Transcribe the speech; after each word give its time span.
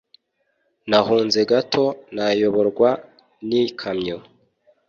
Nahunze 0.89 1.39
gato 1.51 1.85
nayoborwa 2.15 2.89
n'ikamyo 3.47 4.17